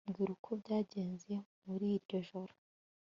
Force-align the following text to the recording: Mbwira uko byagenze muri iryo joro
Mbwira 0.09 0.31
uko 0.37 0.51
byagenze 0.61 1.33
muri 1.65 1.85
iryo 1.95 2.17
joro 2.27 2.53